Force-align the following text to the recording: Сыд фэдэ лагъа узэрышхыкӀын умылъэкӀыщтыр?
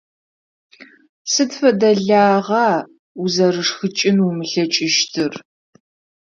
Сыд 1.31 1.51
фэдэ 1.59 1.91
лагъа 2.07 2.67
узэрышхыкӀын 3.21 4.17
умылъэкӀыщтыр? 4.27 5.33